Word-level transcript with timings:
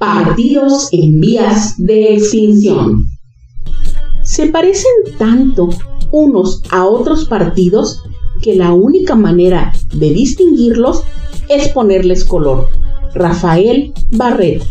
Partidos 0.00 0.88
en 0.92 1.20
vías 1.20 1.74
de 1.76 2.14
extinción. 2.14 3.04
Se 4.24 4.46
parecen 4.46 4.90
tanto 5.18 5.68
unos 6.10 6.62
a 6.70 6.86
otros 6.86 7.26
partidos 7.26 8.02
que 8.40 8.56
la 8.56 8.72
única 8.72 9.14
manera 9.14 9.74
de 9.92 10.08
distinguirlos 10.08 11.02
es 11.50 11.68
ponerles 11.68 12.24
color. 12.24 12.68
Rafael 13.14 13.92
Barret. 14.12 14.62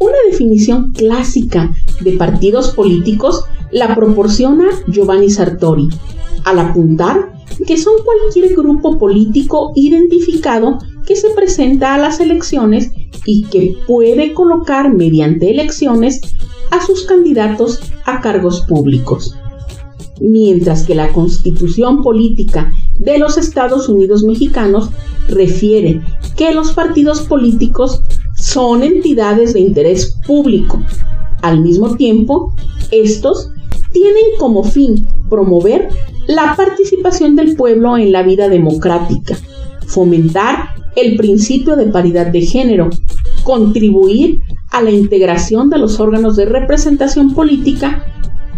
Una 0.00 0.18
definición 0.28 0.90
clásica 0.90 1.72
de 2.00 2.14
partidos 2.14 2.72
políticos 2.72 3.44
la 3.70 3.94
proporciona 3.94 4.64
Giovanni 4.88 5.30
Sartori, 5.30 5.86
al 6.42 6.58
apuntar 6.58 7.34
que 7.68 7.76
son 7.76 7.94
cualquier 8.04 8.56
grupo 8.56 8.98
político 8.98 9.70
identificado 9.76 10.78
que 11.06 11.14
se 11.14 11.30
presenta 11.30 11.94
a 11.94 11.98
las 11.98 12.18
elecciones 12.18 12.90
y 13.24 13.44
que 13.44 13.76
puede 13.86 14.32
colocar 14.32 14.92
mediante 14.92 15.50
elecciones 15.50 16.20
a 16.70 16.84
sus 16.84 17.04
candidatos 17.04 17.80
a 18.04 18.20
cargos 18.20 18.62
públicos. 18.62 19.36
Mientras 20.20 20.84
que 20.84 20.94
la 20.94 21.12
constitución 21.12 22.02
política 22.02 22.72
de 22.98 23.18
los 23.18 23.36
Estados 23.38 23.88
Unidos 23.88 24.22
mexicanos 24.22 24.90
refiere 25.28 26.00
que 26.36 26.54
los 26.54 26.72
partidos 26.72 27.22
políticos 27.22 28.02
son 28.36 28.82
entidades 28.82 29.52
de 29.52 29.60
interés 29.60 30.16
público. 30.26 30.80
Al 31.42 31.60
mismo 31.60 31.96
tiempo, 31.96 32.52
estos 32.90 33.50
tienen 33.92 34.24
como 34.38 34.64
fin 34.64 35.06
promover 35.28 35.88
la 36.26 36.54
participación 36.56 37.36
del 37.36 37.56
pueblo 37.56 37.98
en 37.98 38.12
la 38.12 38.22
vida 38.22 38.48
democrática, 38.48 39.36
fomentar 39.86 40.70
el 40.96 41.16
principio 41.16 41.76
de 41.76 41.86
paridad 41.86 42.26
de 42.26 42.42
género, 42.42 42.90
contribuir 43.44 44.38
a 44.70 44.82
la 44.82 44.90
integración 44.90 45.70
de 45.70 45.78
los 45.78 46.00
órganos 46.00 46.36
de 46.36 46.46
representación 46.46 47.34
política 47.34 48.04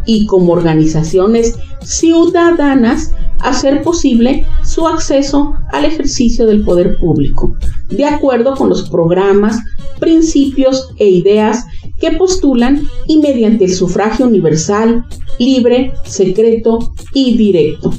y 0.07 0.27
como 0.27 0.53
organizaciones 0.53 1.57
ciudadanas 1.83 3.13
hacer 3.41 3.83
posible 3.83 4.47
su 4.65 4.87
acceso 4.87 5.55
al 5.73 5.85
ejercicio 5.85 6.47
del 6.47 6.65
poder 6.65 6.97
público, 6.99 7.57
de 7.91 8.05
acuerdo 8.05 8.55
con 8.55 8.69
los 8.69 8.89
programas, 8.89 9.59
principios 10.01 10.91
e 10.99 11.09
ideas 11.09 11.65
que 12.01 12.13
postulan 12.13 12.89
y 13.07 13.19
mediante 13.19 13.65
el 13.65 13.75
sufragio 13.75 14.27
universal, 14.27 15.05
libre, 15.39 15.93
secreto 16.05 16.95
y 17.13 17.37
directo. 17.37 17.93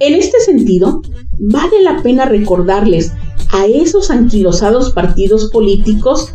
En 0.00 0.14
este 0.14 0.40
sentido, 0.40 1.02
vale 1.38 1.82
la 1.82 2.02
pena 2.02 2.24
recordarles 2.24 3.12
a 3.52 3.66
esos 3.66 4.10
anquilosados 4.10 4.92
partidos 4.92 5.50
políticos, 5.50 6.34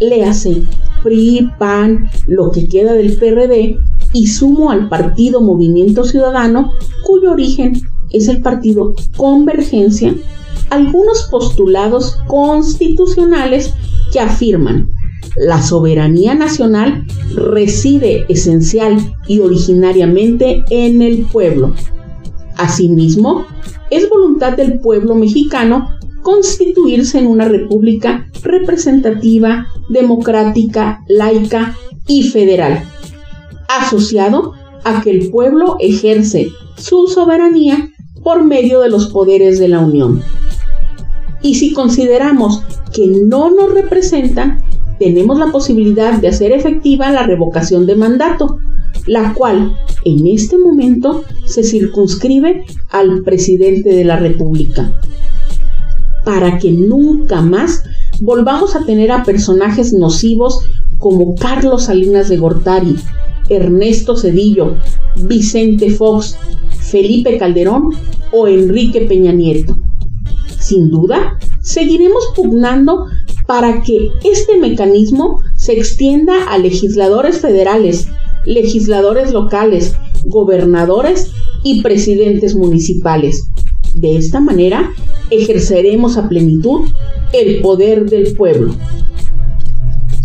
léase 0.00 0.62
PRI, 1.02 1.50
PAN, 1.58 2.10
lo 2.26 2.50
que 2.50 2.68
queda 2.68 2.94
del 2.94 3.16
PRD, 3.16 3.78
y 4.12 4.26
sumo 4.26 4.70
al 4.70 4.88
partido 4.88 5.40
Movimiento 5.40 6.04
Ciudadano, 6.04 6.72
cuyo 7.04 7.32
origen 7.32 7.80
es 8.10 8.28
el 8.28 8.40
partido 8.42 8.94
Convergencia, 9.16 10.14
algunos 10.70 11.24
postulados 11.30 12.18
constitucionales 12.26 13.72
que 14.12 14.20
afirman 14.20 14.88
la 15.36 15.60
soberanía 15.60 16.34
nacional 16.34 17.04
reside 17.34 18.24
esencial 18.28 19.14
y 19.28 19.40
originariamente 19.40 20.64
en 20.70 21.02
el 21.02 21.26
pueblo. 21.26 21.74
Asimismo, 22.56 23.44
es 23.90 24.08
voluntad 24.08 24.56
del 24.56 24.78
pueblo 24.80 25.14
mexicano 25.14 25.90
constituirse 26.22 27.18
en 27.18 27.28
una 27.28 27.46
república 27.46 28.28
representativa, 28.42 29.66
democrática, 29.88 31.04
laica 31.08 31.76
y 32.08 32.24
federal, 32.24 32.82
asociado 33.68 34.52
a 34.84 35.02
que 35.02 35.10
el 35.10 35.30
pueblo 35.30 35.76
ejerce 35.78 36.48
su 36.76 37.06
soberanía 37.06 37.90
por 38.22 38.42
medio 38.44 38.80
de 38.80 38.88
los 38.88 39.06
poderes 39.08 39.58
de 39.60 39.68
la 39.68 39.80
Unión. 39.80 40.22
Y 41.42 41.54
si 41.54 41.72
consideramos 41.72 42.62
que 42.92 43.06
no 43.06 43.54
nos 43.54 43.72
representan, 43.72 44.60
tenemos 44.98 45.38
la 45.38 45.52
posibilidad 45.52 46.14
de 46.14 46.28
hacer 46.28 46.52
efectiva 46.52 47.10
la 47.10 47.22
revocación 47.22 47.86
de 47.86 47.94
mandato, 47.94 48.58
la 49.06 49.34
cual 49.34 49.76
en 50.04 50.26
este 50.26 50.58
momento 50.58 51.24
se 51.44 51.62
circunscribe 51.62 52.64
al 52.90 53.22
presidente 53.22 53.90
de 53.90 54.04
la 54.04 54.16
República 54.16 55.00
para 56.24 56.58
que 56.58 56.72
nunca 56.72 57.40
más 57.40 57.84
volvamos 58.20 58.74
a 58.74 58.84
tener 58.84 59.12
a 59.12 59.22
personajes 59.22 59.92
nocivos 59.92 60.60
como 60.98 61.36
Carlos 61.36 61.84
Salinas 61.84 62.28
de 62.28 62.36
Gortari, 62.36 62.96
Ernesto 63.48 64.16
Cedillo, 64.16 64.74
Vicente 65.22 65.90
Fox, 65.90 66.36
Felipe 66.80 67.38
Calderón 67.38 67.90
o 68.32 68.48
Enrique 68.48 69.02
Peña 69.02 69.32
Nieto. 69.32 69.76
Sin 70.58 70.90
duda, 70.90 71.38
seguiremos 71.62 72.32
pugnando 72.34 73.06
para 73.46 73.82
que 73.82 74.10
este 74.24 74.56
mecanismo 74.56 75.40
se 75.56 75.74
extienda 75.74 76.50
a 76.50 76.58
legisladores 76.58 77.40
federales, 77.40 78.08
legisladores 78.46 79.32
locales, 79.32 79.94
gobernadores 80.24 81.32
y 81.62 81.82
presidentes 81.82 82.54
municipales. 82.54 83.44
De 83.94 84.16
esta 84.16 84.40
manera, 84.40 84.90
ejerceremos 85.30 86.16
a 86.16 86.28
plenitud 86.28 86.88
el 87.32 87.60
poder 87.60 88.08
del 88.08 88.34
pueblo. 88.34 88.74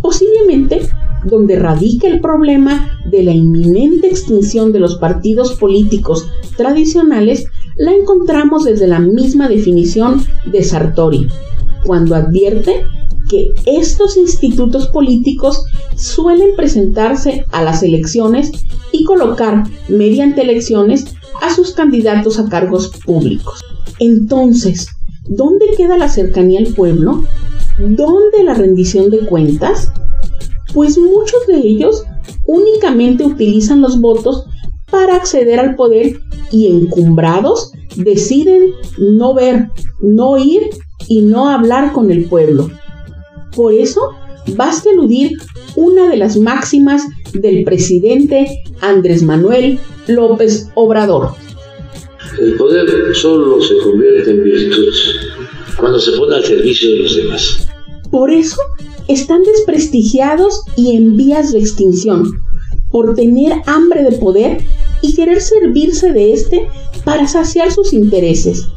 Posiblemente, 0.02 0.82
donde 1.26 1.56
radica 1.56 2.08
el 2.08 2.20
problema 2.20 2.90
de 3.10 3.24
la 3.24 3.32
inminente 3.32 4.08
extinción 4.08 4.72
de 4.72 4.80
los 4.80 4.96
partidos 4.98 5.54
políticos 5.54 6.28
tradicionales, 6.58 7.46
la 7.78 7.94
encontramos 7.94 8.66
desde 8.66 8.88
la 8.88 9.00
misma 9.00 9.48
definición 9.48 10.24
de 10.46 10.64
Sartori, 10.64 11.28
cuando 11.86 12.16
advierte 12.16 12.84
que 13.32 13.54
estos 13.66 14.18
institutos 14.18 14.88
políticos 14.88 15.64
suelen 15.96 16.50
presentarse 16.58 17.46
a 17.52 17.64
las 17.64 17.82
elecciones 17.82 18.52
y 18.92 19.06
colocar 19.06 19.64
mediante 19.88 20.42
elecciones 20.42 21.06
a 21.42 21.56
sus 21.56 21.72
candidatos 21.72 22.38
a 22.40 22.50
cargos 22.50 22.92
públicos. 23.06 23.62
Entonces, 24.00 24.88
¿dónde 25.30 25.68
queda 25.78 25.98
la 25.98 26.10
cercanía 26.10 26.60
al 26.60 26.74
pueblo? 26.74 27.24
¿Dónde 27.80 28.44
la 28.44 28.54
rendición 28.54 29.10
de 29.10 29.20
cuentas? 29.20 29.90
Pues 30.74 30.98
muchos 30.98 31.48
de 31.48 31.58
ellos 31.58 32.04
únicamente 32.46 33.24
utilizan 33.24 33.80
los 33.80 34.02
votos 34.02 34.46
para 34.92 35.16
acceder 35.16 35.58
al 35.58 35.76
poder 35.76 36.20
y 36.52 36.68
encumbrados 36.68 37.72
deciden 37.96 38.72
no 38.98 39.34
ver, 39.34 39.70
no 40.02 40.32
oír 40.32 40.64
y 41.08 41.22
no 41.22 41.50
hablar 41.50 41.94
con 41.94 42.12
el 42.12 42.26
pueblo. 42.26 42.70
Por 43.56 43.74
eso, 43.74 44.02
basta 44.56 44.90
eludir 44.90 45.32
una 45.76 46.10
de 46.10 46.18
las 46.18 46.38
máximas 46.38 47.02
del 47.34 47.64
presidente 47.64 48.62
Andrés 48.82 49.24
Manuel 49.24 49.80
López 50.08 50.70
Obrador. 50.76 51.32
El 52.40 52.56
poder 52.56 53.16
solo 53.16 53.62
se 53.62 53.78
convierte 53.80 54.32
en 54.32 54.44
virtud 54.44 54.94
cuando 55.78 56.00
se 56.00 56.12
pone 56.14 56.36
al 56.36 56.44
servicio 56.44 56.90
de 56.92 56.98
los 56.98 57.16
demás. 57.16 57.68
Por 58.10 58.32
eso 58.32 58.62
están 59.08 59.44
desprestigiados 59.44 60.64
y 60.78 60.96
en 60.96 61.18
vías 61.18 61.52
de 61.52 61.60
extinción, 61.60 62.32
por 62.90 63.16
tener 63.16 63.54
hambre 63.66 64.04
de 64.04 64.18
poder 64.18 64.64
y 65.02 65.14
querer 65.16 65.42
servirse 65.42 66.12
de 66.12 66.34
éste 66.34 66.68
para 67.04 67.28
saciar 67.28 67.72
sus 67.72 67.94
intereses, 67.94 68.68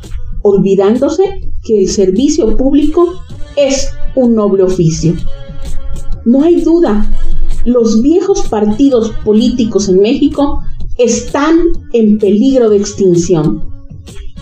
olvidándose 0.43 1.41
que 1.65 1.81
el 1.81 1.88
servicio 1.88 2.56
público 2.56 3.15
es 3.56 3.88
un 4.14 4.34
noble 4.34 4.62
oficio. 4.62 5.14
No 6.25 6.43
hay 6.43 6.62
duda, 6.62 7.06
los 7.64 8.02
viejos 8.02 8.43
partidos 8.49 9.11
políticos 9.25 9.88
en 9.88 10.00
México 10.00 10.61
están 10.99 11.58
en 11.93 12.19
peligro 12.19 12.70
de 12.70 12.76
extinción. 12.76 13.69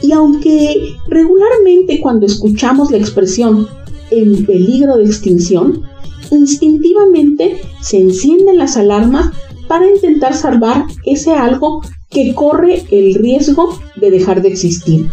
Y 0.02 0.12
aunque 0.12 0.96
regularmente 1.08 2.00
cuando 2.00 2.26
escuchamos 2.26 2.90
la 2.90 2.98
expresión 2.98 3.68
en 4.10 4.44
peligro 4.44 4.96
de 4.96 5.04
extinción, 5.04 5.82
instintivamente 6.30 7.60
se 7.80 7.98
encienden 8.00 8.58
las 8.58 8.76
alarmas 8.76 9.30
para 9.68 9.88
intentar 9.88 10.34
salvar 10.34 10.86
ese 11.04 11.32
algo 11.32 11.82
que 12.10 12.34
corre 12.34 12.84
el 12.90 13.14
riesgo 13.14 13.78
de 13.96 14.10
dejar 14.10 14.42
de 14.42 14.48
existir. 14.48 15.08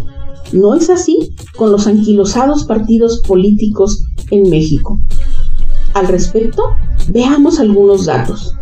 No 0.51 0.73
es 0.73 0.89
así 0.89 1.35
con 1.55 1.71
los 1.71 1.87
anquilosados 1.87 2.65
partidos 2.65 3.21
políticos 3.27 4.03
en 4.31 4.49
México. 4.49 4.99
Al 5.93 6.07
respecto, 6.07 6.63
veamos 7.09 7.59
algunos 7.59 8.05
datos. 8.05 8.53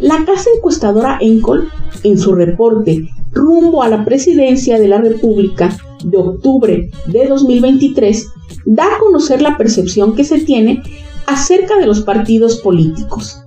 La 0.00 0.24
casa 0.24 0.50
encuestadora 0.56 1.18
Encol, 1.20 1.68
en 2.02 2.18
su 2.18 2.34
reporte 2.34 3.08
rumbo 3.32 3.82
a 3.82 3.88
la 3.88 4.04
presidencia 4.04 4.78
de 4.78 4.88
la 4.88 4.98
República 4.98 5.76
de 6.04 6.16
octubre 6.16 6.90
de 7.06 7.26
2023, 7.26 8.26
da 8.64 8.84
a 8.84 8.98
conocer 8.98 9.42
la 9.42 9.56
percepción 9.56 10.14
que 10.14 10.24
se 10.24 10.40
tiene 10.40 10.82
acerca 11.26 11.78
de 11.78 11.86
los 11.86 12.00
partidos 12.00 12.56
políticos. 12.56 13.42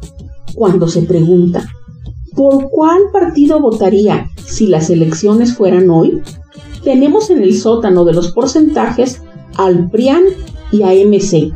Cuando 0.53 0.87
se 0.87 1.03
pregunta, 1.03 1.67
¿por 2.35 2.69
cuál 2.69 2.99
partido 3.11 3.59
votaría 3.59 4.29
si 4.43 4.67
las 4.67 4.89
elecciones 4.89 5.55
fueran 5.55 5.89
hoy? 5.89 6.21
Tenemos 6.83 7.29
en 7.29 7.43
el 7.43 7.55
sótano 7.57 8.05
de 8.05 8.13
los 8.13 8.31
porcentajes 8.31 9.21
al 9.55 9.89
PRIAN 9.89 10.23
y 10.71 10.83
a 10.83 10.93
MC, 10.93 11.51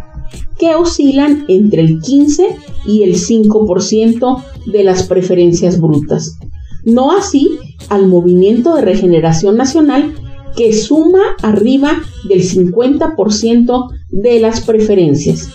que 0.57 0.75
oscilan 0.75 1.45
entre 1.47 1.81
el 1.81 2.01
15 2.01 2.55
y 2.85 3.03
el 3.03 3.15
5% 3.15 4.43
de 4.67 4.83
las 4.83 5.03
preferencias 5.03 5.79
brutas. 5.79 6.37
No 6.85 7.15
así 7.15 7.49
al 7.89 8.07
Movimiento 8.07 8.75
de 8.75 8.81
Regeneración 8.81 9.57
Nacional, 9.57 10.13
que 10.55 10.73
suma 10.73 11.21
arriba 11.41 12.01
del 12.27 12.41
50% 12.41 13.89
de 14.09 14.39
las 14.39 14.61
preferencias. 14.61 15.49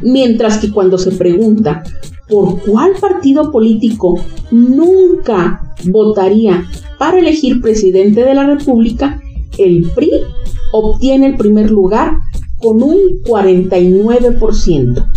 Mientras 0.00 0.58
que 0.58 0.72
cuando 0.72 0.98
se 0.98 1.12
pregunta 1.12 1.84
por 2.28 2.60
cuál 2.62 2.92
partido 3.00 3.52
político 3.52 4.18
nunca 4.50 5.74
votaría 5.84 6.64
para 6.98 7.18
elegir 7.18 7.60
presidente 7.60 8.24
de 8.24 8.34
la 8.34 8.46
República, 8.46 9.20
el 9.58 9.90
PRI 9.94 10.10
obtiene 10.72 11.26
el 11.28 11.36
primer 11.36 11.70
lugar 11.70 12.16
con 12.58 12.82
un 12.82 12.96
49%, 13.24 15.12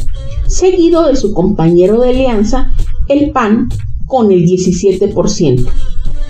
seguido 0.47 1.07
de 1.07 1.15
su 1.15 1.33
compañero 1.33 1.99
de 2.01 2.09
alianza, 2.09 2.71
el 3.07 3.31
PAN, 3.31 3.69
con 4.07 4.31
el 4.31 4.45
17%. 4.45 5.65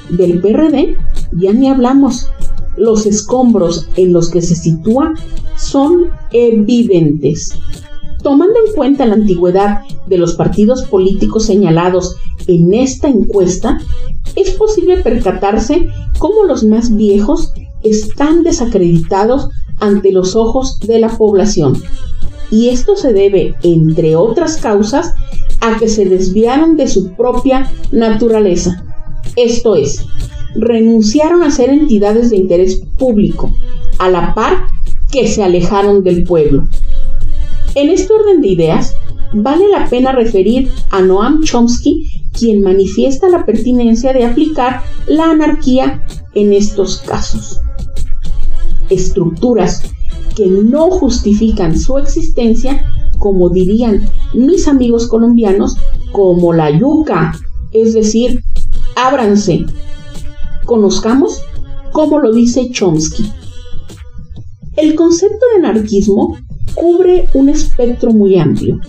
Del 0.09 0.39
PRD 0.39 0.97
ya 1.39 1.53
ni 1.53 1.67
hablamos. 1.67 2.29
Los 2.77 3.05
escombros 3.05 3.87
en 3.95 4.11
los 4.13 4.29
que 4.29 4.41
se 4.41 4.55
sitúa 4.55 5.13
son 5.57 6.07
evidentes. 6.31 7.57
Tomando 8.21 8.55
en 8.65 8.73
cuenta 8.75 9.05
la 9.05 9.13
antigüedad 9.15 9.81
de 10.07 10.17
los 10.17 10.35
partidos 10.35 10.83
políticos 10.83 11.45
señalados 11.45 12.17
en 12.47 12.73
esta 12.73 13.07
encuesta, 13.07 13.79
es 14.35 14.51
posible 14.51 14.97
percatarse 14.97 15.87
cómo 16.17 16.43
los 16.45 16.63
más 16.63 16.95
viejos 16.95 17.53
están 17.85 18.43
desacreditados 18.43 19.49
ante 19.79 20.11
los 20.11 20.35
ojos 20.35 20.79
de 20.79 20.99
la 20.99 21.09
población. 21.09 21.81
Y 22.51 22.69
esto 22.69 22.95
se 22.95 23.13
debe, 23.13 23.55
entre 23.63 24.15
otras 24.15 24.57
causas, 24.57 25.13
a 25.61 25.77
que 25.77 25.87
se 25.87 26.05
desviaron 26.05 26.77
de 26.77 26.87
su 26.87 27.13
propia 27.13 27.71
naturaleza. 27.91 28.83
Esto 29.35 29.75
es, 29.75 30.05
renunciaron 30.55 31.43
a 31.43 31.51
ser 31.51 31.69
entidades 31.69 32.29
de 32.29 32.37
interés 32.37 32.81
público, 32.97 33.51
a 33.97 34.09
la 34.09 34.33
par 34.33 34.67
que 35.11 35.27
se 35.27 35.43
alejaron 35.43 36.03
del 36.03 36.23
pueblo. 36.23 36.67
En 37.73 37.89
este 37.89 38.13
orden 38.13 38.41
de 38.41 38.49
ideas, 38.49 38.93
vale 39.33 39.67
la 39.69 39.89
pena 39.89 40.11
referir 40.11 40.69
a 40.91 41.01
Noam 41.01 41.43
Chomsky, 41.43 42.07
quien 42.31 42.61
manifiesta 42.61 43.27
la 43.29 43.45
pertinencia 43.45 44.13
de 44.13 44.25
aplicar 44.25 44.81
la 45.07 45.31
anarquía 45.31 46.05
en 46.33 46.53
estos 46.53 46.99
casos. 46.99 47.59
Estructuras 48.89 49.81
que 50.35 50.47
no 50.47 50.91
justifican 50.91 51.77
su 51.77 51.97
existencia, 51.97 52.85
como 53.17 53.49
dirían 53.49 54.07
mis 54.33 54.67
amigos 54.67 55.07
colombianos, 55.07 55.77
como 56.11 56.53
la 56.53 56.69
yuca, 56.69 57.33
es 57.71 57.93
decir, 57.93 58.43
ábranse. 58.95 59.65
Conozcamos 60.65 61.41
cómo 61.91 62.19
lo 62.19 62.33
dice 62.33 62.69
Chomsky. 62.69 63.31
El 64.75 64.95
concepto 64.95 65.45
de 65.53 65.67
anarquismo 65.67 66.37
cubre 66.75 67.29
un 67.33 67.49
espectro 67.49 68.11
muy 68.11 68.37
amplio. 68.37 68.79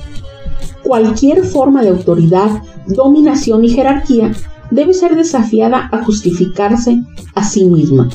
Cualquier 0.82 1.44
forma 1.44 1.82
de 1.82 1.90
autoridad, 1.90 2.62
dominación 2.88 3.64
y 3.64 3.69
jerarquía 3.69 4.32
debe 4.70 4.94
ser 4.94 5.14
desafiada 5.14 5.88
a 5.93 6.04
justificarse 6.04 7.00
a 7.34 7.44
sí 7.44 7.64
misma 7.64 8.08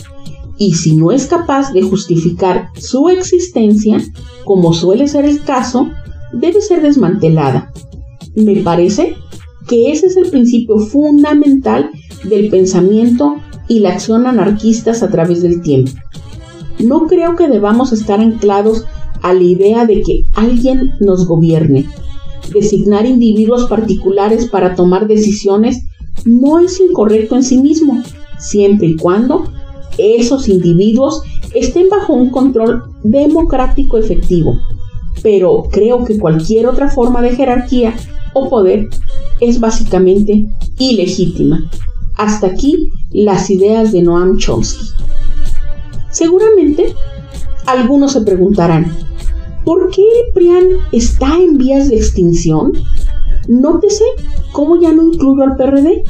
y 0.62 0.76
si 0.76 0.96
no 0.96 1.12
es 1.12 1.26
capaz 1.26 1.74
de 1.74 1.82
justificar 1.82 2.70
su 2.76 3.10
existencia, 3.10 3.98
como 4.46 4.74
suele 4.74 5.08
ser 5.08 5.26
el 5.26 5.42
caso, 5.42 5.90
debe 6.34 6.62
ser 6.62 6.84
desmantelada. 6.84 7.74
Me 8.36 8.58
parece 8.58 9.16
que 9.68 9.92
ese 9.92 10.06
es 10.06 10.18
el 10.18 10.30
principio 10.30 10.78
fundamental 10.78 11.90
del 12.26 12.50
pensamiento 12.52 13.38
y 13.68 13.80
la 13.80 13.94
acción 13.94 14.28
anarquistas 14.28 15.02
a 15.02 15.10
través 15.10 15.42
del 15.42 15.64
tiempo. 15.64 15.94
No 16.78 17.08
creo 17.08 17.36
que 17.36 17.48
debamos 17.48 17.92
estar 17.92 18.20
anclados 18.20 18.86
a 19.24 19.34
la 19.34 19.42
idea 19.42 19.88
de 19.88 20.04
que 20.04 20.26
alguien 20.36 20.92
nos 21.00 21.26
gobierne. 21.26 21.88
Designar 22.54 23.08
individuos 23.08 23.66
particulares 23.68 24.48
para 24.48 24.76
tomar 24.76 25.08
decisiones 25.08 25.88
no 26.24 26.60
es 26.60 26.80
incorrecto 26.80 27.36
en 27.36 27.44
sí 27.44 27.58
mismo, 27.58 28.04
siempre 28.38 28.90
y 28.90 28.96
cuando 28.98 29.51
esos 30.02 30.48
individuos 30.48 31.22
estén 31.54 31.90
bajo 31.90 32.14
un 32.14 32.30
control 32.30 32.84
democrático 33.04 33.98
efectivo. 33.98 34.58
Pero 35.22 35.64
creo 35.72 36.06
que 36.06 36.18
cualquier 36.18 36.68
otra 36.68 36.90
forma 36.90 37.22
de 37.22 37.36
jerarquía 37.36 37.94
o 38.34 38.50
poder 38.50 38.90
es 39.40 39.60
básicamente 39.60 40.48
ilegítima. 40.78 41.70
Hasta 42.18 42.48
aquí 42.48 42.90
las 43.12 43.50
ideas 43.50 43.92
de 43.92 44.02
Noam 44.02 44.38
Chomsky. 44.38 44.86
Seguramente 46.10 46.94
algunos 47.66 48.14
se 48.14 48.22
preguntarán, 48.22 48.96
¿por 49.64 49.92
qué 49.92 50.04
PRIAN 50.34 50.64
está 50.92 51.38
en 51.38 51.58
vías 51.58 51.90
de 51.90 51.98
extinción? 51.98 52.74
Nótese 53.48 54.04
cómo 54.52 54.80
ya 54.80 54.92
no 54.92 55.04
incluyo 55.04 55.44
al 55.44 55.56
PRD 55.56 56.04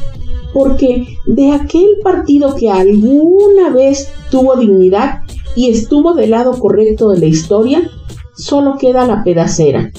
porque 0.53 1.17
de 1.25 1.51
aquel 1.51 1.97
partido 2.03 2.55
que 2.55 2.69
alguna 2.69 3.69
vez 3.69 4.09
tuvo 4.29 4.55
dignidad 4.55 5.21
y 5.55 5.69
estuvo 5.69 6.13
del 6.13 6.31
lado 6.31 6.57
correcto 6.59 7.09
de 7.09 7.19
la 7.19 7.25
historia, 7.25 7.89
solo 8.35 8.77
queda 8.77 9.05
la 9.05 9.23
pedacera. 9.23 9.91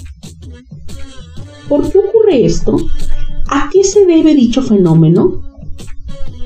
¿Por 1.68 1.90
qué 1.90 1.98
ocurre 1.98 2.44
esto? 2.44 2.76
¿A 3.48 3.70
qué 3.72 3.84
se 3.84 4.06
debe 4.06 4.34
dicho 4.34 4.62
fenómeno? 4.62 5.42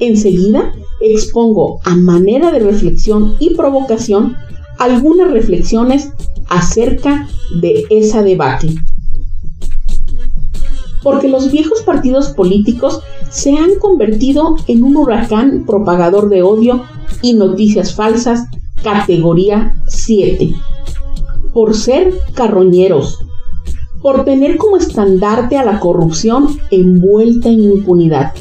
Enseguida 0.01 0.73
expongo 1.01 1.81
a 1.85 1.95
manera 1.95 2.51
de 2.51 2.59
reflexión 2.59 3.37
y 3.39 3.55
provocación 3.55 4.37
algunas 4.79 5.31
reflexiones 5.31 6.11
acerca 6.49 7.29
de 7.61 7.85
esa 7.91 8.23
debate 8.23 8.75
porque 11.07 11.29
los 11.29 11.53
viejos 11.53 11.83
partidos 11.83 12.31
políticos 12.31 13.01
se 13.31 13.57
han 13.57 13.77
convertido 13.79 14.57
en 14.67 14.83
un 14.83 14.97
huracán 14.97 15.63
propagador 15.65 16.29
de 16.29 16.43
odio 16.43 16.83
y 17.23 17.35
noticias 17.35 17.95
falsas 17.95 18.49
categoría 18.83 19.77
7, 19.87 20.53
por 21.55 21.77
ser 21.77 22.13
carroñeros, 22.35 23.21
por 24.03 24.25
tener 24.25 24.57
como 24.57 24.79
estandarte 24.79 25.57
a 25.57 25.65
la 25.65 25.79
corrupción 25.79 26.59
envuelta 26.73 27.51
en 27.51 27.63
impunidad, 27.63 28.35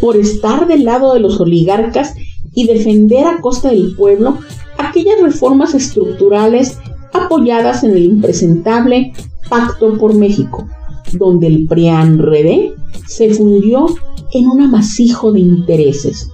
por 0.00 0.16
estar 0.16 0.66
del 0.66 0.86
lado 0.86 1.12
de 1.12 1.20
los 1.20 1.40
oligarcas 1.40 2.14
y 2.54 2.68
defender 2.68 3.26
a 3.26 3.42
costa 3.42 3.68
del 3.68 3.94
pueblo 3.96 4.38
aquellas 4.78 5.20
reformas 5.20 5.74
estructurales 5.74 6.78
apoyadas 7.12 7.84
en 7.84 7.90
el 7.90 8.04
impresentable 8.06 9.12
Pacto 9.50 9.98
por 9.98 10.14
México 10.14 10.66
donde 11.12 11.46
el 11.46 11.66
PRIAN-RD 11.66 12.74
se 13.06 13.34
fundió 13.34 13.86
en 14.32 14.46
un 14.46 14.60
amasijo 14.60 15.32
de 15.32 15.40
intereses, 15.40 16.30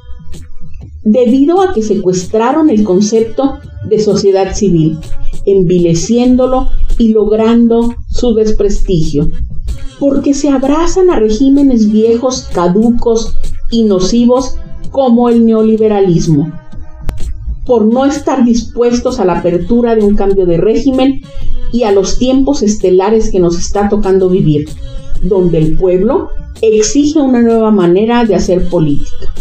debido 1.02 1.60
a 1.62 1.72
que 1.72 1.82
secuestraron 1.82 2.68
el 2.70 2.84
concepto 2.84 3.58
de 3.88 3.98
sociedad 4.00 4.54
civil, 4.54 4.98
envileciéndolo 5.46 6.68
y 6.98 7.12
logrando 7.12 7.94
su 8.08 8.34
desprestigio, 8.34 9.30
porque 9.98 10.34
se 10.34 10.48
abrazan 10.48 11.10
a 11.10 11.18
regímenes 11.18 11.90
viejos, 11.90 12.48
caducos 12.52 13.34
y 13.70 13.84
nocivos 13.84 14.56
como 14.90 15.28
el 15.28 15.46
neoliberalismo. 15.46 16.52
Por 17.66 17.84
no 17.84 18.06
estar 18.06 18.44
dispuestos 18.44 19.18
a 19.18 19.24
la 19.24 19.40
apertura 19.40 19.96
de 19.96 20.04
un 20.04 20.14
cambio 20.14 20.46
de 20.46 20.56
régimen 20.56 21.22
y 21.72 21.82
a 21.82 21.92
los 21.92 22.18
tiempos 22.18 22.62
estelares 22.62 23.30
que 23.30 23.40
nos 23.40 23.58
está 23.58 23.88
tocando 23.88 24.30
vivir, 24.30 24.68
donde 25.22 25.58
el 25.58 25.76
pueblo 25.76 26.30
exige 26.62 27.20
una 27.20 27.42
nueva 27.42 27.72
manera 27.72 28.24
de 28.24 28.36
hacer 28.36 28.68
política. 28.68 29.34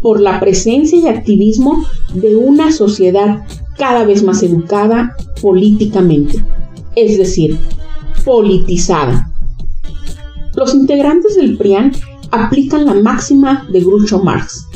Por 0.00 0.20
la 0.20 0.40
presencia 0.40 0.98
y 0.98 1.06
activismo 1.06 1.84
de 2.14 2.34
una 2.34 2.72
sociedad 2.72 3.44
cada 3.76 4.04
vez 4.04 4.22
más 4.22 4.42
educada 4.42 5.14
políticamente, 5.40 6.44
es 6.96 7.18
decir, 7.18 7.58
politizada. 8.24 9.28
Los 10.56 10.74
integrantes 10.74 11.36
del 11.36 11.56
PRIAN 11.56 11.92
aplican 12.30 12.86
la 12.86 12.94
máxima 12.94 13.66
de 13.70 13.80
Groucho 13.80 14.22
Marx. 14.22 14.66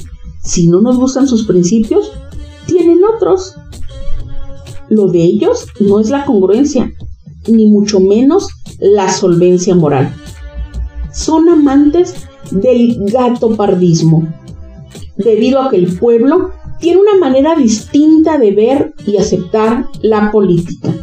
Si 0.43 0.67
no 0.67 0.81
nos 0.81 0.97
gustan 0.97 1.27
sus 1.27 1.47
principios, 1.47 2.13
tienen 2.67 3.01
otros. 3.05 3.55
Lo 4.89 5.09
de 5.09 5.23
ellos 5.23 5.67
no 5.81 6.01
es 6.01 6.11
la 6.11 6.25
congruencia, 6.25 6.91
ni 7.49 7.67
mucho 7.67 8.01
menos 8.01 8.49
la 8.79 9.11
solvencia 9.11 9.75
moral. 9.75 10.15
Son 11.13 11.49
amantes 11.49 12.15
del 12.51 12.97
gatopardismo, 13.11 14.29
debido 15.17 15.61
a 15.61 15.71
que 15.71 15.77
el 15.77 15.99
pueblo 15.99 16.51
tiene 16.79 17.01
una 17.01 17.17
manera 17.19 17.55
distinta 17.55 18.39
de 18.39 18.53
ver 18.53 18.95
y 19.07 19.17
aceptar 19.17 19.87
la 20.03 20.31
política. 20.31 20.95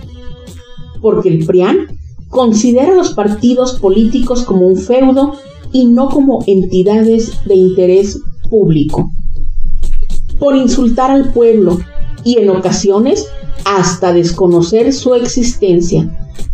Porque 1.01 1.29
el 1.29 1.45
PRIAN 1.45 1.87
considera 2.29 2.93
a 2.93 2.95
los 2.95 3.13
partidos 3.13 3.79
políticos 3.79 4.43
como 4.43 4.67
un 4.67 4.77
feudo 4.77 5.33
y 5.71 5.85
no 5.85 6.09
como 6.09 6.43
entidades 6.47 7.33
de 7.45 7.55
interés 7.55 8.19
público. 8.49 9.11
Por 10.39 10.55
insultar 10.55 11.11
al 11.11 11.31
pueblo 11.31 11.79
y 12.23 12.37
en 12.37 12.49
ocasiones 12.49 13.27
hasta 13.65 14.13
desconocer 14.13 14.93
su 14.93 15.13
existencia, 15.15 16.09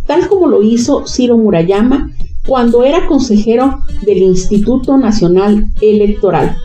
tal 0.06 0.28
como 0.28 0.48
lo 0.48 0.62
hizo 0.62 1.08
Ciro 1.08 1.38
Murayama 1.38 2.12
cuando 2.46 2.84
era 2.84 3.08
consejero 3.08 3.80
del 4.06 4.20
Instituto 4.20 4.98
Nacional 4.98 5.66
Electoral, 5.82 6.58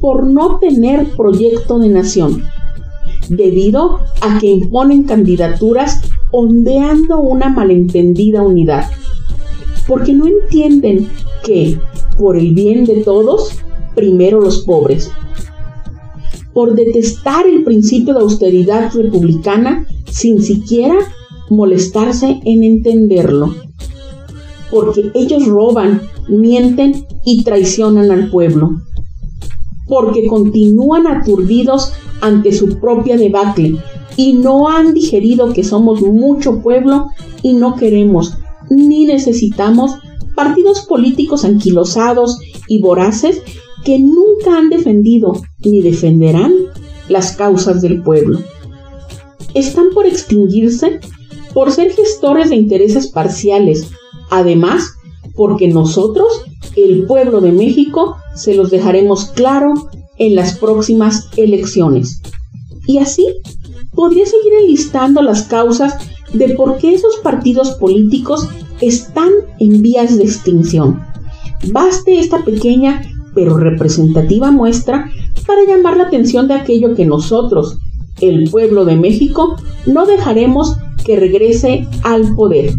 por 0.00 0.26
no 0.26 0.58
tener 0.58 1.08
proyecto 1.16 1.78
de 1.78 1.88
nación, 1.88 2.44
debido 3.28 4.00
a 4.20 4.38
que 4.38 4.46
imponen 4.46 5.04
candidaturas 5.04 6.00
ondeando 6.32 7.20
una 7.20 7.48
malentendida 7.48 8.42
unidad, 8.42 8.90
porque 9.86 10.12
no 10.12 10.26
entienden 10.26 11.08
que, 11.44 11.78
por 12.18 12.36
el 12.36 12.54
bien 12.54 12.84
de 12.84 13.02
todos, 13.02 13.58
primero 13.94 14.40
los 14.40 14.60
pobres. 14.60 15.10
Por 16.54 16.74
detestar 16.74 17.46
el 17.46 17.64
principio 17.64 18.14
de 18.14 18.20
austeridad 18.20 18.92
republicana 18.94 19.86
sin 20.10 20.42
siquiera 20.42 20.96
molestarse 21.50 22.40
en 22.44 22.64
entenderlo. 22.64 23.54
Porque 24.70 25.10
ellos 25.14 25.46
roban, 25.46 26.02
mienten 26.28 27.06
y 27.24 27.44
traicionan 27.44 28.10
al 28.10 28.30
pueblo. 28.30 28.70
Porque 29.86 30.26
continúan 30.26 31.06
aturdidos 31.06 31.92
ante 32.20 32.52
su 32.52 32.78
propia 32.78 33.16
debacle 33.16 33.76
y 34.16 34.34
no 34.34 34.68
han 34.68 34.94
digerido 34.94 35.52
que 35.52 35.64
somos 35.64 36.02
mucho 36.02 36.60
pueblo 36.62 37.08
y 37.42 37.54
no 37.54 37.76
queremos 37.76 38.36
ni 38.76 39.04
necesitamos 39.04 39.92
partidos 40.34 40.82
políticos 40.86 41.44
anquilosados 41.44 42.38
y 42.68 42.80
voraces 42.80 43.42
que 43.84 43.98
nunca 43.98 44.56
han 44.56 44.70
defendido 44.70 45.42
ni 45.64 45.80
defenderán 45.80 46.52
las 47.08 47.36
causas 47.36 47.82
del 47.82 48.02
pueblo. 48.02 48.40
Están 49.54 49.90
por 49.90 50.06
extinguirse 50.06 51.00
por 51.52 51.70
ser 51.70 51.92
gestores 51.92 52.50
de 52.50 52.56
intereses 52.56 53.08
parciales, 53.08 53.88
además 54.30 54.84
porque 55.34 55.68
nosotros, 55.68 56.28
el 56.76 57.06
pueblo 57.06 57.40
de 57.40 57.52
México, 57.52 58.16
se 58.34 58.54
los 58.54 58.70
dejaremos 58.70 59.26
claro 59.26 59.74
en 60.18 60.34
las 60.34 60.58
próximas 60.58 61.28
elecciones. 61.36 62.20
Y 62.86 62.98
así 62.98 63.26
podría 63.94 64.26
seguir 64.26 64.52
enlistando 64.60 65.22
las 65.22 65.42
causas 65.44 65.94
de 66.32 66.54
por 66.54 66.78
qué 66.78 66.94
esos 66.94 67.16
partidos 67.16 67.72
políticos 67.72 68.48
están 68.80 69.30
en 69.58 69.82
vías 69.82 70.16
de 70.16 70.24
extinción. 70.24 71.00
Baste 71.70 72.18
esta 72.18 72.44
pequeña 72.44 73.02
pero 73.34 73.56
representativa 73.56 74.50
muestra 74.50 75.10
para 75.46 75.64
llamar 75.66 75.96
la 75.96 76.04
atención 76.04 76.48
de 76.48 76.54
aquello 76.54 76.94
que 76.94 77.04
nosotros, 77.04 77.78
el 78.20 78.50
pueblo 78.50 78.84
de 78.84 78.96
México, 78.96 79.56
no 79.86 80.06
dejaremos 80.06 80.76
que 81.04 81.16
regrese 81.16 81.86
al 82.02 82.34
poder. 82.34 82.74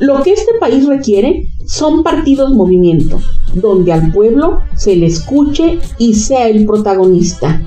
Lo 0.00 0.22
que 0.22 0.32
este 0.32 0.54
país 0.58 0.86
requiere 0.86 1.48
son 1.66 2.02
partidos 2.02 2.52
movimiento, 2.52 3.20
donde 3.54 3.92
al 3.92 4.12
pueblo 4.12 4.62
se 4.76 4.96
le 4.96 5.06
escuche 5.06 5.78
y 5.98 6.14
sea 6.14 6.48
el 6.48 6.66
protagonista. 6.66 7.62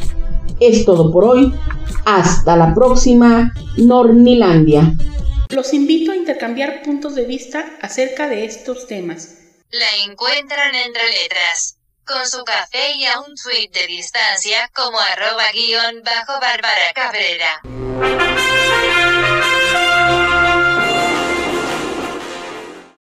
Es 0.60 0.86
todo 0.86 1.12
por 1.12 1.24
hoy. 1.24 1.54
Hasta 2.06 2.56
la 2.56 2.74
próxima, 2.74 3.54
Nornilandia. 3.78 4.94
Los 5.50 5.74
invito 5.74 6.12
a 6.12 6.16
intercambiar 6.16 6.82
puntos 6.84 7.16
de 7.16 7.26
vista 7.26 7.66
acerca 7.82 8.28
de 8.28 8.46
estos 8.46 8.88
temas. 8.88 9.36
La 9.72 10.12
encuentran 10.12 10.76
entre 10.76 11.04
letras, 11.04 11.77
con 12.08 12.28
su 12.28 12.44
café 12.44 12.94
y 12.94 13.06
a 13.06 13.20
un 13.20 13.36
tweet 13.36 13.70
de 13.70 13.86
distancia 13.86 14.70
como 14.74 14.98
arroba 15.00 15.52
guion 15.52 16.02
bajo 16.04 16.40
Bárbara 16.40 16.94
Cabrera. 16.96 17.62